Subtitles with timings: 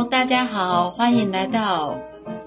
[0.00, 1.94] Hello，大家好，欢迎来到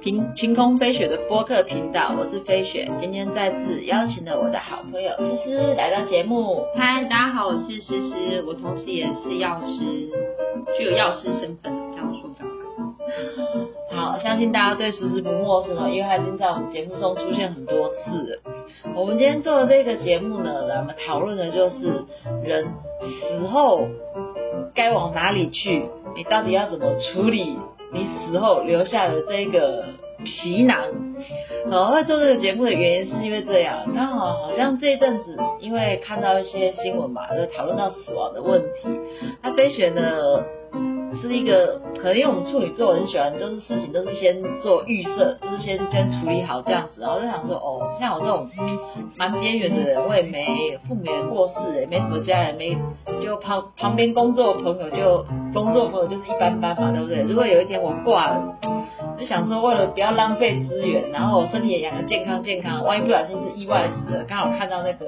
[0.02, 2.90] 凭晴空飞雪的播客频道，我是飞雪。
[3.00, 6.66] 今天再次邀请了我的好朋友思思来到节目。
[6.76, 10.10] 嗨，大家好，我是诗诗，我同时也是药师，
[10.76, 12.44] 具有药师身份，这样说的。
[13.96, 18.40] 好，相信大家对思思不陌生哦，因为他已经在我们节目中出现很多次了。
[18.96, 22.04] 我们今天做的这个节目呢，我们讨论的就是
[22.44, 22.66] 人
[23.00, 23.88] 死后
[24.74, 25.86] 该往哪里去。
[26.16, 27.58] 你到底要怎么处理
[27.92, 29.86] 你死后留下的这个
[30.24, 30.78] 皮囊？
[31.72, 38.90] 我会做这个节目的原因是因为这样，刚好好像这一阵子因为看到一些新闻嘛，就讨论到死亡的问题，
[39.42, 40.44] 那飞雪呢？
[41.16, 48.50] 是一个，可能因为我们处女座很喜欢，就是事情都是先做预设，就是先先处理好这样子，然后就想说，哦，像我这种
[49.16, 52.78] 蛮边缘的人，我也没父母也过世，也没什么家人，没
[53.24, 57.22] 就旁旁边工作朋友就工作朋友就是一般般嘛，对不对？
[57.22, 58.58] 如果有一天我挂了。
[59.20, 65.06] 就想说，为了不要浪费资源，然后身体也养得健康健康，万一不小心是意外死了，刚好看到那个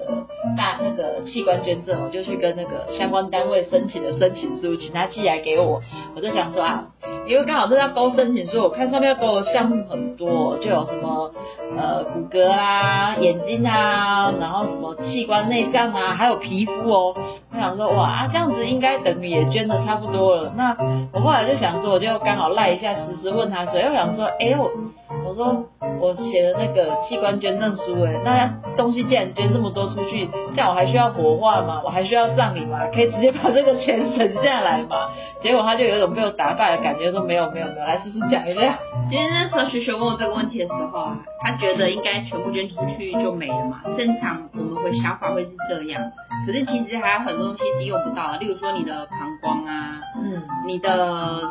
[0.56, 5.82] 大那个器官捐赠，我就去跟那个相关单位申请的申请书，请他寄来给我。
[6.16, 6.86] 我就想说啊，
[7.28, 11.32] 因为刚好这要勾申请书，我看上面要勾的项目很多，就有什么
[11.76, 17.16] 呃骨骼啊、眼睛啊，然后什么器官内脏啊，还有皮肤哦。
[17.56, 20.52] 我想说哇啊，这样子应该等于也捐的差不多了。
[20.58, 20.76] 那
[21.14, 23.94] 我后来就想说，我就刚好赖一下时时问他说，我。
[23.94, 24.70] 想说，哎我
[25.26, 25.66] 我说
[26.00, 31.82] 我写了那个器官捐赠书，哎，那东西既然捐这么多出去，这样我还需要火化吗？
[31.84, 32.80] 我还需要葬礼吗？
[32.94, 35.10] 可以直接把这个钱省下来吗？
[35.42, 38.78] 结果他就有一种被我打败的感觉，说没有没有没有，来试试讲一下。
[39.10, 46.02] 其实那时候学学问我这个问题的时候啊，他觉得应该全部捐出去就没了嘛，正常我们会想法会是这样，
[46.46, 51.42] 可是其实还有很多东西是用不到的，例如说你的膀胱啊，嗯，你的。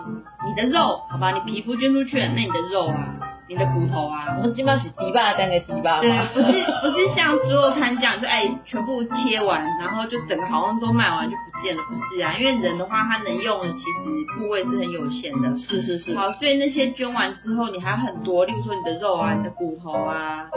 [0.47, 15.58] 你的肉，好吧，你皮肤捐出去了，那你的肉啊，你的骨头啊，我们基本上是低巴单给低巴对，不是不是像猪肉摊这样，就哎全部切完，然后就整个好像都卖完就不见了，不是啊，因为人的话，他能用的其实部位是很有限的。
[15.58, 16.16] 是是是。
[16.16, 20.48] 好，所以那些捐完之后，你还有很多，例如说你的肉啊，你的骨头啊，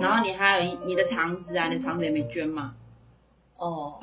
[0.00, 2.74] 然后你还有你的肠子啊，你的肠子也没捐嘛。
[3.58, 3.94] 哦。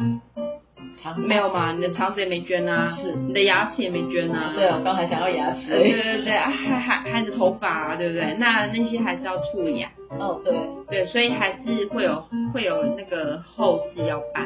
[1.17, 1.71] 没有嘛？
[1.73, 4.51] 你的肠子也没捐啊，是，你的牙齿也没捐啊。
[4.55, 5.69] 对啊，刚才想要牙齿。
[5.69, 8.35] 对对对，还还还你的头发啊，对不对？
[8.39, 9.91] 那那些还是要处理啊。
[10.19, 10.53] 哦，对
[10.89, 12.23] 对，所以还是会有
[12.53, 14.45] 会有那个后事要办。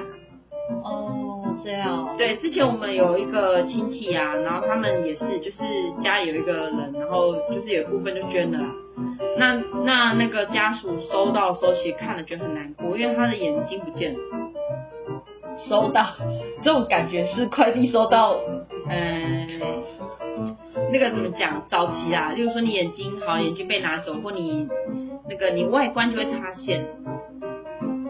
[0.84, 2.16] 哦，这样。
[2.18, 5.64] 对，之前我们有一个亲戚啊，然后他们也是，就是
[6.02, 8.60] 家里有一个人，然后就是有一部分就捐了。
[9.38, 9.54] 那
[9.86, 14.20] 那那个家属收到的时候，其实看了觉得很难过，因为他的眼睛不见了。
[15.58, 16.06] 收到，
[16.64, 18.36] 这种感觉是快递收到，
[18.90, 19.48] 嗯，
[20.92, 21.64] 那个怎么讲？
[21.70, 24.68] 早期啊，例如说你眼睛好，眼睛被拿走，或你
[25.30, 26.86] 那个你外观就会塌陷。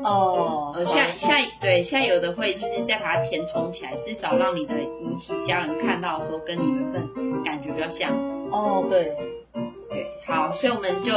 [0.03, 8.11] 哦，现在现在对，现在有的会就是再把它填充起来，至少让你的遗体家人看到的时候跟你原本感觉比较像。
[8.51, 9.15] 哦，对，
[9.89, 11.11] 对，好，所以我们就。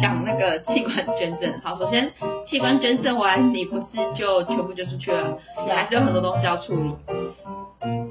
[0.00, 2.10] 讲那个器官捐赠，好，首先
[2.46, 6.94] 器官捐赠完，你不是就全部捐出去了，你还是有很多东西要处理。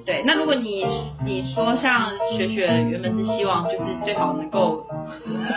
[0.06, 0.86] 对，那如果你
[1.26, 4.86] 你说像雪雪原本是希望就是最好能够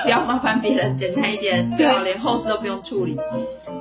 [0.04, 3.18] 不要麻烦别人，简单一点，最好连后事都不用处理。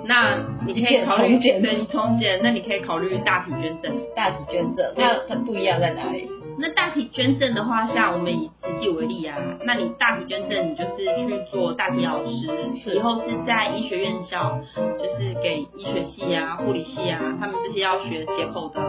[0.07, 3.91] 那你可以考虑对你重建，那你可以考虑大体捐赠。
[4.15, 6.27] 大体捐赠，那它不一样在哪里？
[6.57, 14.57] 那大体捐赠的话，像我们以实际为例啊，那你大体捐赠，你就是去做大体老师，以后是在医学院校，
[14.97, 18.79] 就是给医学系啊、护理系啊，他们这些要学解剖的，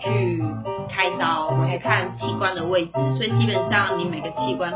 [0.00, 0.42] 去
[0.88, 4.72] 开刀，去看器官的位置，所以基本上你每个器官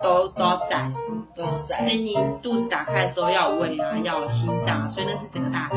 [0.00, 0.90] 都都要在，
[1.36, 5.76] 都要在，所以你肚子打开的时候要有胃啊，要有心脏，所以那是整个大体。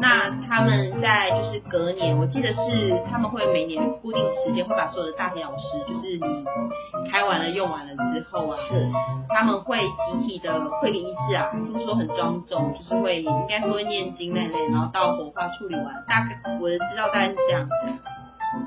[0.00, 8.88] 那他们在就是隔年，我记得是他们会每年固定时间会把所有的大体老师，就是你开完了用完了之后啊，是
[9.28, 17.72] 他们会集体的会礼仪式啊，听说很庄重，就是会应该是会念经那类，然后到火化处理完，大概我的知道大概是这样子。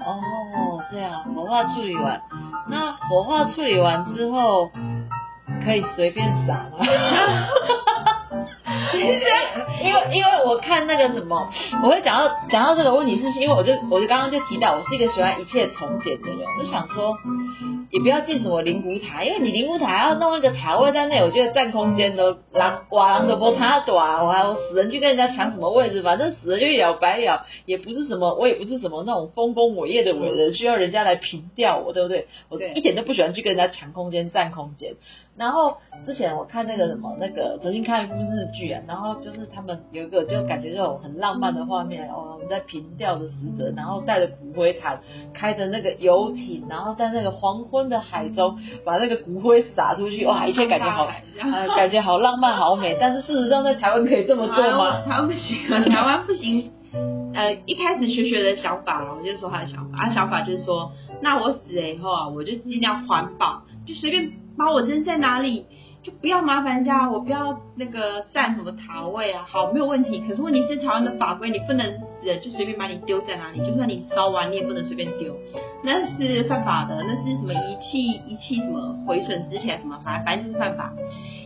[0.05, 2.21] 哦，这样火化处理完，
[2.69, 4.69] 那火化处理完之后
[5.63, 6.79] 可以随便撒吗？
[9.83, 11.49] 因为因为我看那个什么，
[11.83, 17.15] 我会讲到讲到这个问题，是因为我就我就刚刚就提到，我是一个喜欢一切从简的人，我就想说。
[17.91, 32.27] 也不要进什么灵骨塔，因为你灵骨塔要弄一个塔位在那，我觉得占空间都狼哇狼的波塔短，我还有死人去跟人家抢什么位置，反正死了就一了百了，也不是什么，我也不是什么那种丰功伟业的伟人，需要人家来凭吊我，对不对？
[32.49, 34.95] 我一点都不喜欢去跟人家抢空间、占空间。
[35.37, 44.99] 然后之前我看那个什么那个曾经看一部日剧啊，然后就是他们有一个就感觉这种很浪漫的画面哦，我们在平吊的死者，然后带着骨灰坛，
[45.33, 51.07] 开着那个游艇，然后在那个黄昏的海中把那个骨灰撒出去，哇，一切感觉好，
[51.75, 52.97] 感觉好浪漫好美。
[52.99, 55.01] 但是事实上在台湾可以这么做吗？
[55.01, 55.57] 台湾不行，
[55.89, 56.71] 台湾不行。
[57.33, 64.31] 呃，一开始学学的想法，我就说他的想法，他想法就是说，那我死了以后啊，我就尽量环保，就随便。
[64.57, 65.65] 把我扔在哪里，
[66.05, 70.23] 就不要麻烦人家，我不要那个占什么塔位啊，好没有问题。
[70.27, 71.83] 可是问题是台湾的法规，你不能
[72.21, 75.35] 人就随便把你丢在哪里，就算你烧完，你也不能随便丢，
[75.83, 80.93] 那是犯法的，那是什么遗弃遗弃什么毁损值钱什么，反正就是犯法，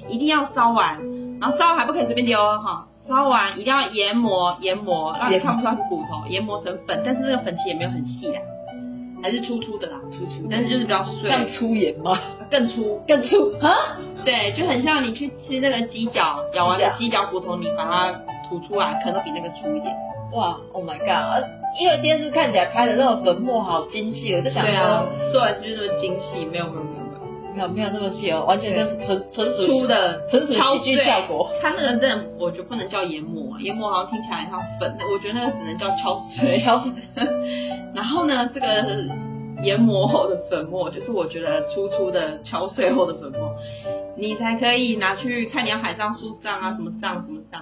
[0.10, 1.00] 一定要烧完，
[1.40, 8.36] 然后烧完还不可以随便丢哈，烧完一定要研磨研磨，让你看不出来是骨头，研磨成粉，但是那个粉其实也没有很细的。
[9.21, 11.30] 还是粗粗的啦，粗粗，但是就是比较碎。
[11.30, 12.18] 像粗盐吗？
[12.50, 13.98] 更粗，更粗啊？
[14.25, 18.12] 对，就很像你去吃那个鸡脚，咬完的鸡脚骨头，你把它
[18.50, 19.94] 吐出来，可能比那个粗一点。
[20.33, 21.44] 哇，Oh my god！
[21.80, 26.83] 因为电视看起来拍的那个粉末好精细，我就想说，做完就是那么精细，没有没有
[27.56, 27.68] 没有。
[27.68, 31.50] 没有那么细哦，完全就是纯纯属粗的纯属戏剧效果。
[31.62, 36.60] 它那个真的，我觉得不能叫研磨，研磨好像听起来像粉，我觉得那个只能叫敲碎。
[36.63, 36.92] 敲碎。
[37.96, 38.68] 然后呢，这个
[39.63, 43.56] 研磨后的粉末，就是我觉得粗粗的敲碎后的粉末，
[44.18, 47.62] 你才可以拿去看你要海上树葬啊，什么葬什么葬。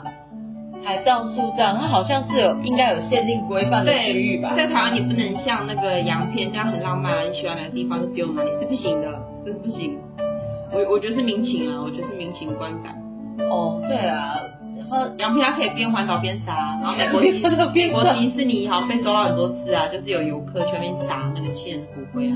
[0.85, 4.53] 海葬树葬，它好像是有应该有限定规范的区域吧？
[4.55, 9.07] 在台湾你不能像那个洋片这样很浪漫，你喜欢哪个地方就丢哪里，是不行的，
[9.47, 9.97] 这不行。
[10.73, 12.93] 我我觉得是民情啊，我觉得是民情观感。
[13.49, 14.35] 哦，对啊，
[14.77, 17.31] 然后洋片它可以边环岛边砸，然后美国迪
[17.73, 22.35] 美国迪士尼好像被抓到很多次啊，就是有游客全面砸那个欠骨灰啊。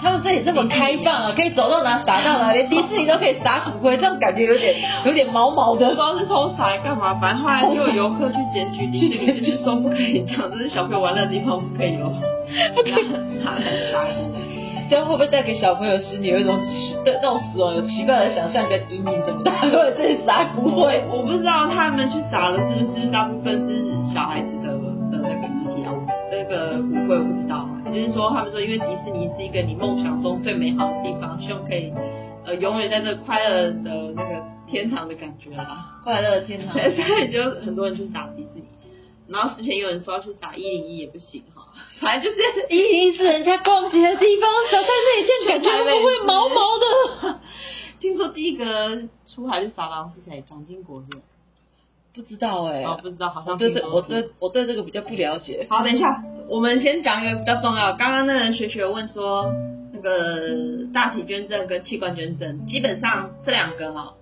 [0.00, 4.76] 他们这里这么开放啊，可以走到哪撒到哪，连迪士尼都可以撒骨灰，这种感觉有点
[5.06, 5.88] 有点毛毛的。
[5.88, 12.12] 不知道是偷撒干嘛，反正后来就有游客去检举迪士尼，就是说不可以这样，这是小朋友玩乐的地方，不可以哦。
[12.76, 13.10] 不可以
[13.42, 13.50] 撒
[13.92, 14.35] 撒骨
[14.88, 16.58] 这样会不会带给小朋友心里有一种
[17.04, 19.22] 对那种死亡有奇怪的想象跟阴影？
[19.26, 21.02] 怎么大家都在这里撒骨灰？
[21.10, 24.72] 我不知道他们去撒的是不是大部分是小孩子的
[25.10, 25.92] 的那个遗体啊，
[26.30, 27.68] 那个骨灰我不知道。
[27.86, 31.90] 就是说，他们说，因为迪士尼是一个你梦想中最美好的地方，希望可以
[32.44, 35.96] 呃永远在这快乐的那个天堂的感觉啦。
[36.04, 36.74] 快乐的天堂。
[36.76, 38.64] 所以就很多人去打迪士尼，
[39.28, 41.55] 然后之前有人说要去打一零一也不行哈，
[42.00, 47.40] 反正就是一零一是人家逛街的地方，走在那里就感觉不会毛毛的。
[48.00, 50.42] 听说第一个出海去撒狼是谁？
[50.46, 51.06] 蒋经国是？
[52.14, 52.82] 不知道哎。
[52.82, 55.66] 哦，不知道，好像对这我对我对这个比较不了解。
[55.68, 56.22] 好，等一下。
[56.48, 57.94] 我们先讲一个比较重要。
[57.96, 59.52] 刚刚那人学学问说，
[59.92, 64.14] 那个大体捐赠跟器官捐赠，基本上这两个哈，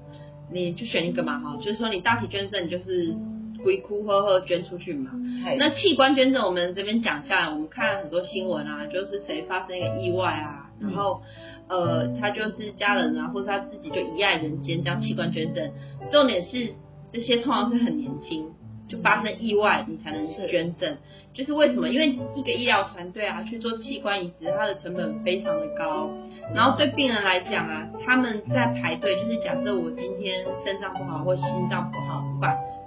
[0.51, 1.57] 你就选一个嘛哈。
[1.59, 3.15] 就是说你大体捐赠，你就是
[3.65, 5.11] 鬼哭呵呵捐出去嘛。
[5.59, 11.23] 那器官捐赠，我们这边讲下来，我们看很多新闻啊，就是谁发生一个意外啊，然后
[11.69, 15.73] 呃，他就是家人啊，或者他自己就遗爱人间，将器官捐赠。
[16.13, 16.75] 重点是
[17.13, 18.53] 这些通常是很年轻。
[18.87, 20.99] 就发生意外，你才能捐赠，
[21.33, 21.89] 就是为什么？
[21.89, 26.11] 因为一个医疗团队啊去做器官移植，它的成本非常的高。
[26.55, 32.04] 然后对病人来讲啊，他们在排队，就是假设我今天肾脏不好或心脏不好，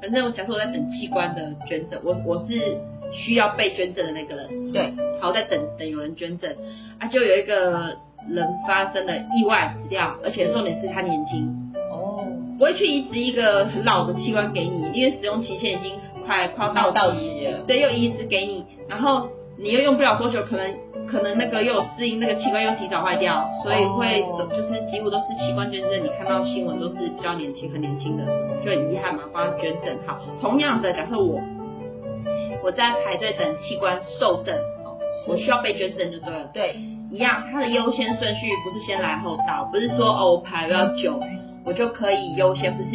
[0.01, 2.77] 反正我假设我在等器官的捐赠，我我是
[3.11, 4.71] 需要被捐赠的那个人。
[4.71, 6.53] 对，好在等等有人捐赠
[6.99, 7.97] 啊，就有一个
[8.29, 11.47] 人发生了意外死掉，而且重点是他年轻。
[11.91, 12.25] 哦
[12.57, 15.93] 不会去移植一个很老的器官给你，因为使用期限已经
[16.25, 17.59] 快快到到期了。
[17.67, 20.73] 对，又移植给你，然后你又用不了多久，可能
[21.07, 25.91] 可能那个又有适应，那个器官又提早坏掉，所以会就是几乎都是器官捐赠。
[26.03, 28.25] 你看到新闻都是比较年轻很年轻的，
[28.63, 29.97] 就很遗憾嘛，帮他捐赠。
[30.05, 31.41] 好，同样的，假设我
[32.63, 34.55] 我在排队等器官受赠，
[35.27, 36.49] 我需要被捐赠就对了。
[36.53, 36.75] 对，
[37.09, 41.19] 一样，它的优先顺序不是先来后到，不是说哦我排比较久。
[41.65, 42.89] 我就可以优先，不是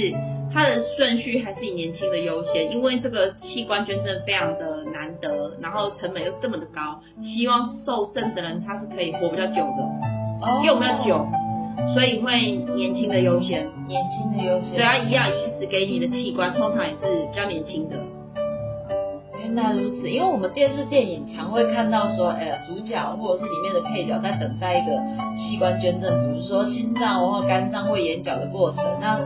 [0.50, 4.91] 它的顺序还是以年轻的优先，因为这个器官捐赠非常的难
[5.22, 11.26] 得，然后成本又这么的高，希望受赠的人他是可以活比较久的，又比较久，
[11.94, 13.66] 所以会年轻的优先。
[13.86, 14.74] 年轻的优先。
[14.74, 17.96] 对啊，一样移植给你的器官，通常也是比较年轻的。
[19.38, 24.96] 原来如此，因为我们电视电影常会看到说，哎，主角或者是里面的配角在等待一个
[25.36, 28.84] 器官捐赠，比如说心脏或肝脏或眼角的过程。
[29.00, 29.18] 那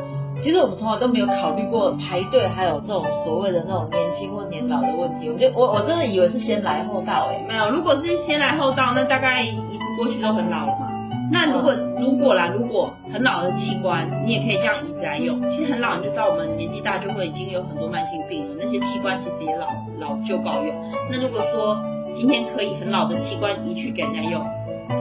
[0.43, 5.28] 其实我们从来都没有考虑过排队，还有这种所谓的那种年轻或年老的问题。
[5.28, 10.93] 我就我我真的以为是先来后到，哎，没有，如果是先来后到，那大概移植过去都很老了嘛。
[11.33, 15.43] 那如果如果啦，如果很老的器官，你也可以这样移植来用。
[15.50, 19.66] 其实很老，你就知道我们年纪大就会已经有很多慢性病了，那些器官其实也老
[19.99, 20.73] 老旧不好用。
[21.11, 21.76] 那如果说
[22.14, 24.40] 今天可以很老的器官移去给人家用，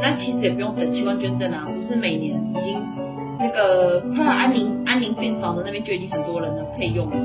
[0.01, 2.41] 那其实也不用等器官捐赠啊，不是每年
[3.55, 7.15] 个快要安宁安宁病房的那边就已经很多人了可以用了。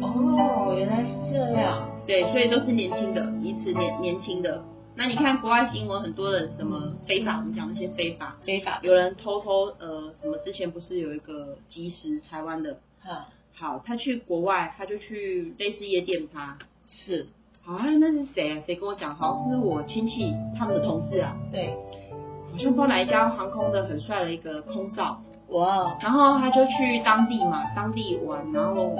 [0.00, 1.88] 哦，原来是这样。
[2.06, 4.62] 对，所以都是年轻的，彼此年年轻的。
[4.94, 17.26] 那你看国外新闻，很多人什么非法，我们讲那些非法，非法，有人偷偷呃什么，之前不是有一个技师，台湾的，哈，好，他去国外，他就去类似夜店趴，是，
[17.64, 18.62] 好像那是谁啊？
[18.66, 19.14] 谁跟我讲？
[19.14, 21.74] 好像是我亲戚他们的同事啊，对，
[22.52, 25.22] 好像不知道哪一家航空的很帅的一个空少，
[25.52, 28.96] 哇，然后他就去当地嘛，当地玩，然后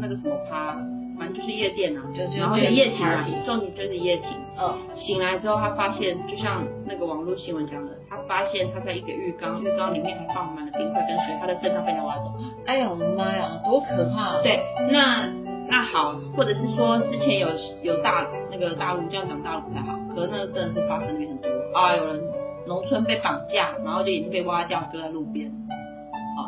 [0.00, 0.76] 那个什么趴。
[1.18, 4.28] 反正就是夜店啊，就然后就夜情啊，重点就是夜情。
[4.58, 12.32] 嗯，醒来之后，他发现就像那个网络新闻讲的，他发现他在一个浴缸，浴缸里面还放满了冰块跟水，他的肾脏被人挖走。
[12.66, 14.42] 哎呀我的妈呀，多可怕！
[14.42, 14.58] 对，
[14.90, 15.28] 那
[15.68, 17.46] 那好，或者是说之前有
[17.82, 22.20] 有大那个大陆这样讲大陆不太好，可是那个真的是发生率很多啊，有人
[22.66, 25.41] 农村被绑架，然后就眼睛被挖掉，搁在路边，好，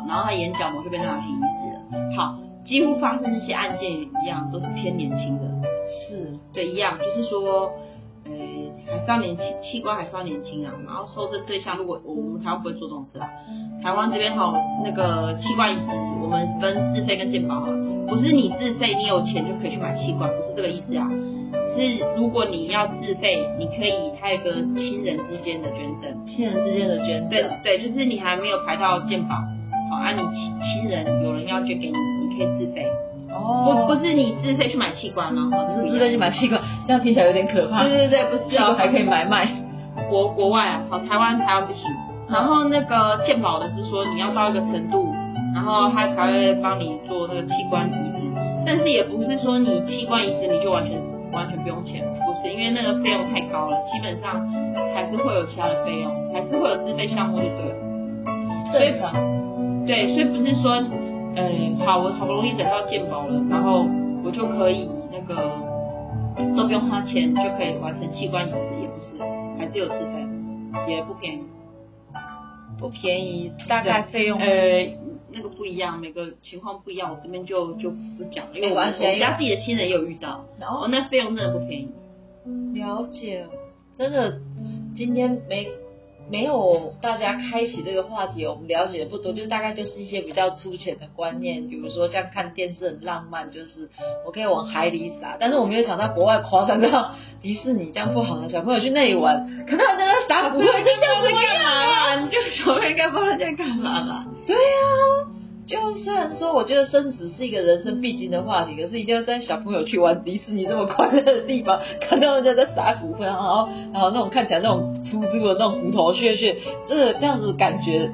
[0.07, 2.15] 然后他眼角膜就被拿去移植了。
[2.15, 2.37] 好。
[2.65, 5.43] 几乎发生这些案件一样，都是偏年轻的，
[5.85, 7.71] 是对一样，就是说，
[8.25, 8.31] 呃，
[8.87, 10.73] 还是要年轻，器官还是要年轻啊。
[10.83, 13.29] 然后受赠对象，如果我们台湾不会做这种事啊，
[13.83, 14.51] 台湾这边哈，
[14.83, 15.91] 那个器官移植，
[16.23, 17.69] 我们分自费跟健保啊，
[18.09, 21.07] 不是你自费，你有钱就可以去买器官，不是这个意思啊。
[21.75, 29.35] 是如果你要自费，你可以，他有个亲人之间的捐赠，亲人之间的捐赠，对对，就是你还没有排到健保，
[29.89, 31.93] 好，啊，你亲亲人有人要捐给你。
[32.27, 32.85] 你可以自费
[33.31, 35.49] 哦，不不是你自费去买器官吗？
[35.53, 37.83] 哦，就是自费去买器官，这样听起来有点可怕。
[37.83, 39.47] 对对对，不是器官还可以买卖。
[40.09, 41.83] 国国外啊，好，台湾台湾不行。
[42.27, 45.13] 然后那个健保的是说你要到一个程度，
[45.53, 48.41] 然后他才会帮你做那个器官移植。
[48.65, 50.99] 但是也不是说你器官移植你就完全
[51.31, 54.41] 完全不用钱，不是，因为那个费用太高了，基本上
[54.95, 57.75] 还是会有其他的费用，还是会有自费项目就对了。
[58.73, 59.44] 正常。
[59.85, 60.83] 对，所以不是说。
[61.37, 63.85] 嗯，好，我好不容易等到健保了，然后
[64.23, 65.35] 我就可以那个
[66.55, 69.21] 都不用花钱就可以完成器官移植，也不是，
[69.59, 70.25] 还是有自费，
[70.87, 71.43] 也不便宜，
[72.79, 74.47] 不便宜，大概费用呃
[75.33, 81.89] 那个不一样，每个情况不一样，我这边就就不讲了，因为我我家自己的亲人也有遇到，然后那费用真的不便宜。
[82.79, 83.45] 了解，
[83.97, 84.39] 真的
[84.95, 85.67] 今天没。
[86.29, 93.89] 没有大家开启这个话题，我们了解的不多，就大概就是一些比较粗浅的观念，比如说像看电视很浪漫，就是
[94.25, 102.21] 我可以往海里撒，但是我没有想到国外夸张到迪士尼这样不好的小朋友去那里玩，可能在那撒不会，就，这样子干嘛？
[102.21, 104.25] 你就小朋友应该帮人家干嘛啦？
[104.47, 105.14] 对呀。
[105.67, 116.55] 就虽然说，我觉得生死是一个人生必经的话题，可是一定要带小朋友去玩迪士尼这么快乐的地方，看到人家在撒骨灰，然后然后那种看起来那种粗粗的那种骨头屑屑，
[116.87, 118.09] 真的这样子感觉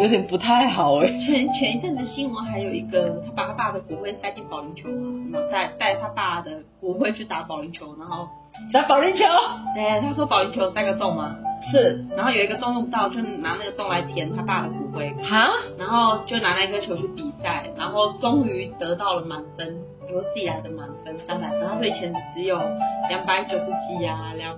[0.00, 1.08] 有点不太好哎。
[1.18, 8.28] 前前一阵子新闻还有一个，他把他爸的骨灰塞进保龄球嘛，带带他爸的骨灰去打保龄球，然后。
[8.72, 9.24] 打保龄球，
[9.74, 11.36] 对，他说保龄球三个洞吗？
[11.72, 15.08] 是，然后有一个洞用不到，就拿那个洞来填他爸的骨灰。
[15.22, 19.78] 哈，然后就拿那颗球去比赛，然后终于得到了满分，
[20.10, 21.60] 有史以来的满分三百分。
[21.66, 22.58] 他说以前只有
[23.08, 24.54] 两百九十几啊，两，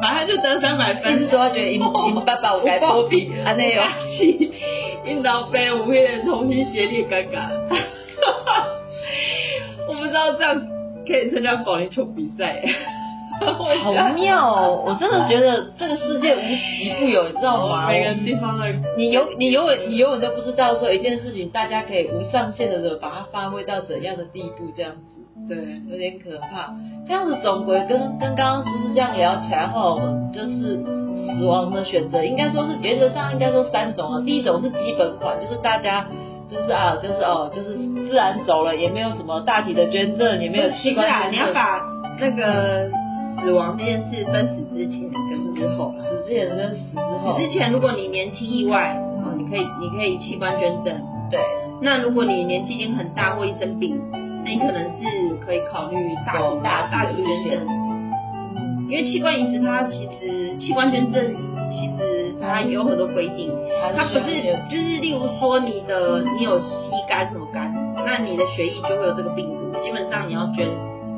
[0.00, 1.12] 反正就得三百分。
[1.14, 3.82] 意思说觉得因因爸爸我该多比，啊那有
[4.18, 4.52] 气，
[5.06, 7.48] 因老辈我会重新协力尴尬。
[9.88, 10.60] 我不知道这样
[11.06, 12.62] 可以参加保龄球比赛。
[13.82, 14.82] 好妙哦！
[14.86, 17.88] 我真的觉得这个世界无奇不有，你知道吗？
[17.90, 25.56] 每个地方的你永你永远你永远都不知道说一件事情，大家可以无上限的把它发挥到怎样的地步，这样子，对，
[25.90, 26.72] 有点可怕。
[27.06, 30.76] 这样子总归跟跟刚刚思思这样聊起来后，我们就是
[31.36, 34.22] 死亡的选择，应该说是原则上应该说三种啊。
[34.24, 36.06] 第一种是基本款，就是大家
[36.48, 37.74] 就是啊，就是哦，就是
[38.08, 41.32] 自然走了，也没有什么大体的捐赠，也没有器官捐赠。
[41.32, 41.80] 你要把
[42.20, 43.01] 那个。
[43.42, 45.94] 死亡这件事分死之前跟死之后。
[45.98, 47.38] 死之前跟死之后。
[47.38, 50.94] 死之前，如果你年轻意外，哦，你可以你可以器官捐赠。
[51.30, 51.40] 对。
[51.80, 54.00] 那如果你年纪已经很大或一生病，
[54.44, 57.66] 那你可能是可以考虑大大大的捐赠。
[58.56, 58.86] 嗯。
[58.88, 61.20] 因为器官移植它其实器官捐赠
[61.70, 63.50] 其实它也有很多规定，
[63.96, 66.66] 它不是就是例如说你的你有吸
[67.08, 67.72] 肝什么肝，
[68.06, 70.68] 那你的血液就会有这个病毒，基本上你要捐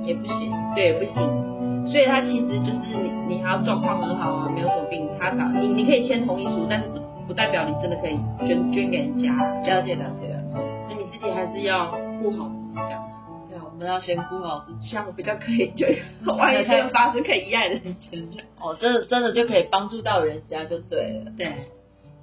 [0.04, 1.43] 也不行，对，不行。
[1.86, 2.96] 所以他其实就是
[3.28, 9.32] 你，你还要状况很好啊，没有什么病，他打你，你可以签同意书，但是不不代表你真的可以捐捐给人家。
[9.62, 10.42] 了解了解了。
[10.88, 13.02] 那你自己还是要顾好自己，这样。
[13.48, 15.94] 对，我们要先顾好自己，这样比较可以捐，
[16.26, 18.44] 万一真的发生可以依赖的人捐捐。
[18.60, 21.30] 哦，真的真的就可以帮助到人家就对了。
[21.36, 21.52] 对。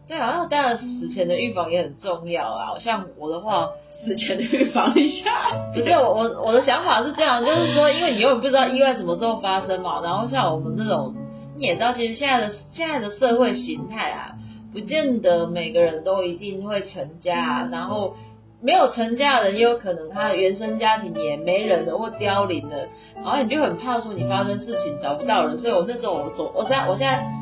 [0.08, 2.80] 对啊，那当然死前的预防也很重要啊。
[2.80, 3.70] 像我的话。
[4.04, 5.32] 死前预防一下，
[5.74, 10.02] 不是我我我的想法是这样，就是说，因为你永远不知道意外什么时候发生嘛。
[10.04, 11.14] 然后像我们这种，
[11.58, 14.32] 你也知道，其实现在的现在的社会形态啊，
[14.74, 18.16] 不见得每个人都一定会成家，然后
[18.62, 27.41] 没有成家的人也有可能他原生家庭也没人了或凋零了，然后你就很怕说你发生事情找不到人，所以我那时候我说，我现在我现在。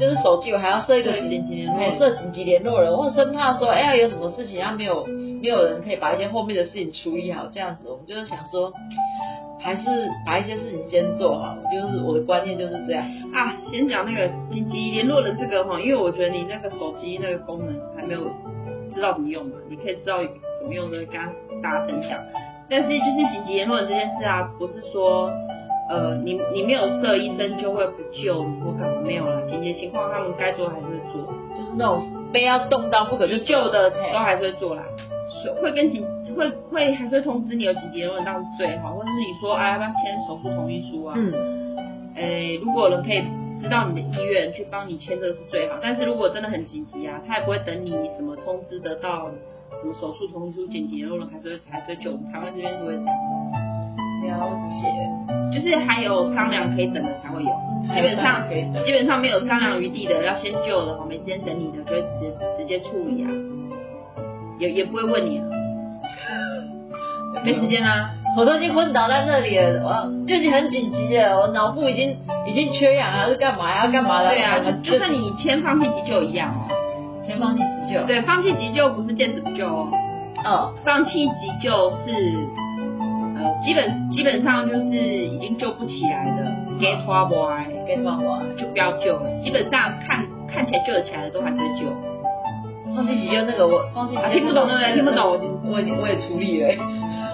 [0.00, 5.06] 就是手机，我还要设一个紧急联络，设紧急联络人，我生怕说，哎呀，有什么事情，然后没有
[5.42, 8.72] 没有人可以把一些后面的事情处理好，这样子，我们就是想说，
[9.60, 9.82] 还是
[10.24, 13.04] 把一些事情先做好，就是我的观念就是这样
[13.34, 13.54] 啊。
[13.70, 18.20] 先讲那个紧急联络人这个哈，因为我觉得你那个手机那个功能还没有
[18.92, 20.16] 知道怎么用嘛，你可以知道
[20.58, 22.18] 怎么用的，跟大家分享。
[22.70, 25.30] 但是就是紧急联络人这件事啊，不是说。
[25.90, 31.20] 呃，你你没有设医生就会不救你或干嘛没有了，紧急情况他们该做还是会做，
[31.56, 34.84] 就是那种非要动刀不可就救的都还是会做啦，
[35.60, 36.06] 会跟紧
[36.36, 41.14] 会会还是会通知你有紧急的问当是最好，或者是你说啊要不要签手术同意书啊？
[41.16, 41.76] 嗯，
[42.14, 43.24] 哎如果人可以
[43.60, 49.28] 知道你的意愿去帮你签这个是最好，但是如果真的很紧急啊，他也不会等你什么通知得到
[49.80, 53.59] 什么手术同意书紧急人还是会还是会救，台湾这边是会这样。
[54.22, 54.50] 了
[54.80, 57.50] 解，就是还有商量可以等的才会有，
[57.94, 58.48] 基本上
[58.84, 63.30] 基本上没有商量余地的，要先救的，没时间等你的，就会直接直接处理啊，
[64.58, 65.44] 也也不会问你啊，
[67.44, 73.86] 没时间啊，我都已经昏倒在这里了，我就已经很紧急了，我脑部已经已经缺氧了，是干嘛呀？
[73.88, 74.30] 干嘛的？
[74.30, 76.68] 对啊，就算你先放弃急救一样哦，
[77.26, 79.88] 先放弃急救，对，放弃急救不是见死不救哦，
[80.44, 82.59] 嗯，放弃急救是。
[83.64, 86.44] 基本基本上就是已经救不起来的
[86.78, 89.30] ，get boy，get boy 就不要救了。
[89.42, 91.86] 基本上看看起来救得起来的都还是救。
[92.94, 94.94] 放弃急救那个我放弃，听不懂对不对？
[94.94, 96.68] 听不懂，我已经我已经我也处理了。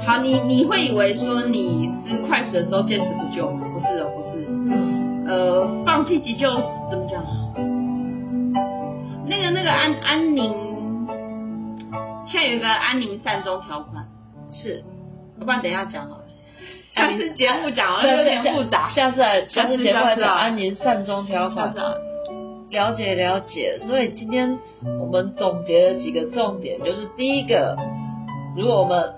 [0.04, 3.66] 好，你你会以为说你是快死的时候坚持不救吗？
[3.72, 4.46] 不是的，不是。
[4.48, 5.24] 嗯。
[5.26, 6.48] 呃，放弃急救
[6.90, 7.24] 怎么讲？
[9.26, 10.52] 那个那个安安宁，
[12.26, 14.04] 现在有一个安宁善终条款。
[14.52, 14.84] 是。
[15.38, 16.24] 要不然等一下讲好了，
[16.94, 19.20] 下次节目讲了有点复杂，下次
[19.50, 20.34] 下次节目讲。
[20.34, 21.74] 安宁善终条款，
[22.70, 23.78] 了解了解。
[23.86, 24.58] 所以今天
[25.00, 27.76] 我们总结了几个重点，就是第一个，
[28.56, 29.12] 如果我们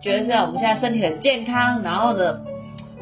[0.00, 2.40] 觉得现在我们现在身体很健康，然后呢，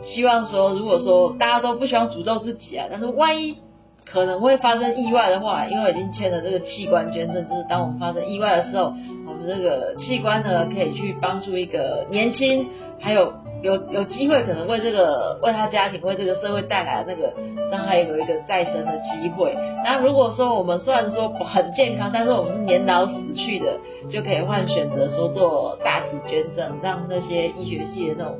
[0.02, 3.58] 希望说如果说大家都不希望诅咒自己啊，但是万一
[4.10, 8.94] 可能会发生意外的话，因为已经签了这个器官捐赠，就是当我们发生意外的时候。
[9.46, 12.68] 这个器官呢，可以去帮助一个年轻，
[13.00, 17.32] 还有有有机会可能为这个为他家庭为这个社会带来那个
[17.70, 19.56] 让他有一个再生的机会。
[19.84, 23.78] 那如果说我们虽然说很健康，但是我们是年老死去的，
[24.10, 28.38] 就可以换选择说做大体捐赠，让那些医学系的那种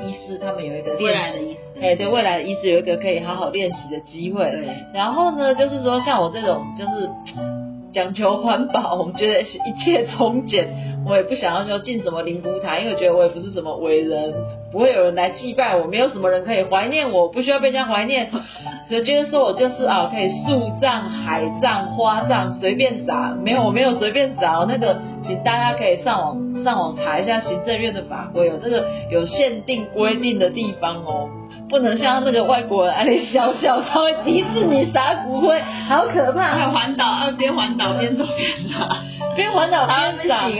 [0.00, 4.52] 医师他们有一个练习，哎，对未来的医师有一个可以好好练习的机会。
[4.92, 7.61] 然后呢，就是说像我这种就是。
[7.92, 10.92] 讲求环保，我们觉得是一切从简。
[11.04, 14.32] 我也不想要说进什么灵骨塔，因为我觉得我也不是什么伟人，
[14.70, 18.30] 不会有人来祭拜我，没有什么人可以怀念我，不需要被人家怀念。
[18.88, 23.36] 所以觉得说我就是啊，可以树葬、海葬、花葬，随便撒。
[23.42, 24.64] 没有，我没有随便撒。
[24.68, 31.28] 那个，请大家可以上网上网查一下行政院的法规，有这个有限定规定的地方哦。
[31.72, 35.58] 不能像那个外国人，哎，小小稍微迪士尼撒骨灰，
[35.88, 36.42] 好可怕！
[36.42, 38.86] 还环岛，啊，边环岛边走边撒，
[39.34, 40.50] 边环岛边撒，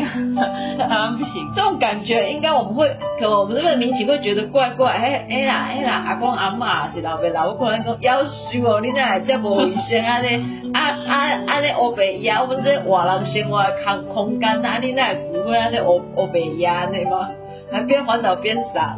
[0.89, 1.53] 台湾不行。
[1.55, 4.91] 这种感觉应该我们会，可我们这边民警会觉得怪怪。
[4.91, 10.41] 哎哎啦哎啦，阿公阿妈是老辈老，我可能讲要求哦，你那这无卫生啊咧，
[10.73, 17.29] 啊啊啊咧乌白鸭，我们这华人生活空空间啊，你那骨灰啊咧乌乌白鸭咧吗？
[17.71, 18.97] 还边环岛边撒，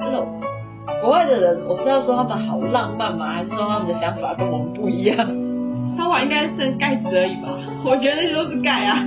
[0.00, 0.26] 这种。
[1.02, 3.26] 国外的人，我是要说他们好浪漫吗？
[3.34, 5.16] 还是说他们的想法跟我们不一样？
[5.98, 7.48] 烧完应该是盖子而已吧？
[7.84, 9.04] 我觉得那些都是盖啊。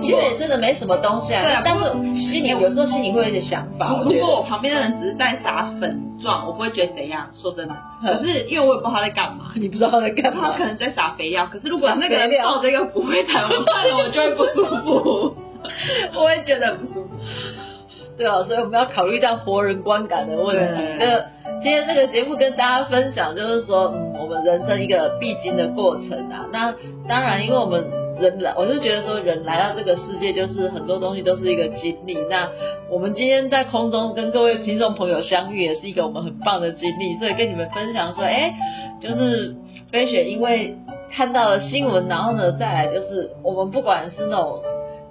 [0.00, 1.42] 其实也真的没什么东西啊。
[1.42, 1.82] 对啊但是
[2.14, 3.98] 心里有时候心里会有一点想法。
[4.04, 7.28] 如果我旁边的人只是在撒粉状，我不会觉得怎样。
[7.34, 10.64] 说真的， 可是因为我也不知道他在干嘛，你不知道他在干嘛他可。
[10.66, 11.46] 能在撒肥料。
[11.50, 15.36] 可是如果那个人抱着一个不会弹我看了，我就会不舒服，
[16.14, 17.08] 我会觉得很不舒服。
[18.22, 20.82] 对啊，所以我们要考虑到活人观感的问题。
[20.96, 21.18] 那
[21.60, 26.46] 今天这个节目跟大家分享，就是说，嗯，我们人生一个必经的过程啊。
[26.52, 26.72] 那
[27.08, 27.84] 当然，因为我们
[28.20, 32.16] 人来，我就觉得说，人来到这个世界，就是很多东西都是一个经历。
[32.30, 32.48] 那
[32.88, 37.16] 我们今天在空中跟各位听众朋友相遇，也是一个我们很棒的经历。
[37.18, 38.54] 所以跟你们分享说，哎，
[39.00, 39.56] 就是
[39.90, 40.76] 飞雪因为
[41.10, 44.62] 看到了新闻，然后呢，再来就是我们不管是那种。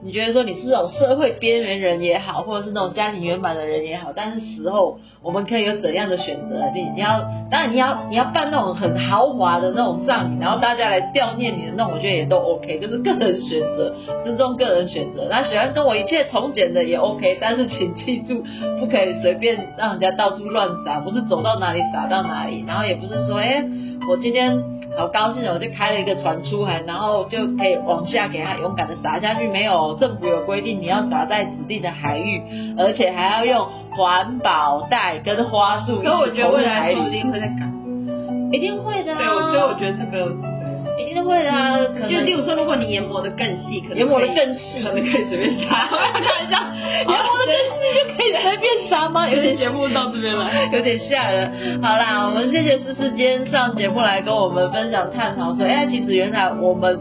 [0.04, 6.72] 你觉得说你是那种社会边缘人也好，或者是那种家庭圆满的人也好，但是时候我们可以有怎样的选择？
[6.74, 15.28] 你你要，当然你要你要办那种很豪华的那种葬礼，然后大家来悼念你的那种，我觉得也都 OK，就是个人选择，尊重个人选择。
[15.30, 18.44] 那喜欢跟我一切从简的也 OK，但是请记住，
[18.80, 23.64] 不可以随便让人家到处乱撒，不是走到哪里撒到哪里，然后也不是说，哎、
[24.10, 24.64] 我今天
[24.98, 29.48] 好高兴哦，我就开了一个船出海，然后就可以往下给它勇敢的撒下去。
[29.48, 32.42] 没有，政府有规定你要撒在指定的海域，
[32.78, 37.72] 而且还要用环保袋跟花束一起可我觉得投入未来海里，说不定会在改。
[38.52, 39.18] 一定会的、啊。
[39.18, 40.51] 对，我所以我觉得这个。
[41.10, 45.88] 一定会的啊，可能就例如说，如果你研磨的更细，可能研磨的更细可能可以随便撒。
[45.88, 46.58] 开玩笑，
[46.98, 49.28] 研磨的更细就可以随便撒吗？
[49.30, 50.70] 有点节目到这边来。
[50.72, 51.82] 有点吓人。
[51.82, 57.00] 好啦，我们谢谢思思今天上节目来跟我们分享探讨说，哎、其实原来我们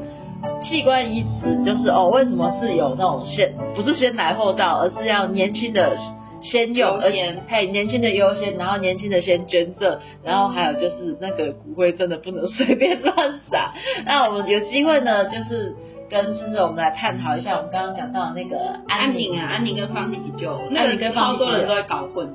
[0.62, 5.96] 器官移植就是哦，为什么是有那种先不是先来后到，而是要年轻的。
[6.42, 13.14] 先有，优而且先嘿，年轻的优先，然后年轻的先捐赠，然后还有就是那个骨灰真的不能随便乱
[13.50, 13.72] 撒。
[14.04, 15.74] 那我们有机会呢，就是
[16.08, 18.56] 跟思思我们来探讨一下我们刚刚讲到的那个
[18.88, 22.28] 安宁宁啊，安宁跟放弃急救，那安宁个跟超多人都在搞混，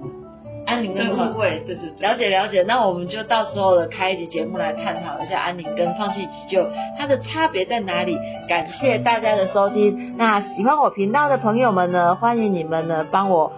[0.65, 2.07] 安宁对跟放误会，对对对。
[2.07, 8.17] 了解了解，那我们就到时候的开一集节目来探讨一下安宁跟放弃急救它的差别在哪里。
[8.47, 13.51] 感谢大家的收听，那喜欢我频道的朋友们呢，欢迎你们呢帮我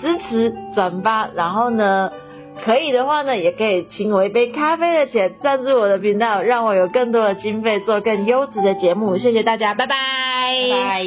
[0.00, 2.10] 支持转发，然后呢。
[2.64, 9.16] 可以的话呢，也可以请我一杯咖啡的钱赞助我的频道，让我有更多的经费做更优质的节目。
[9.16, 9.94] 谢谢大家，拜拜，
[10.70, 11.02] 拜。